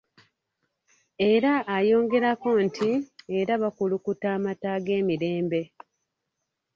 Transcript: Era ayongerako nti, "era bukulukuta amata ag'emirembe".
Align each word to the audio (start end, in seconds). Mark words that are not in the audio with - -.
Era 1.31 1.53
ayongerako 1.77 2.49
nti, 2.65 2.89
"era 3.39 3.53
bukulukuta 3.61 4.27
amata 4.37 4.67
ag'emirembe". 4.77 5.61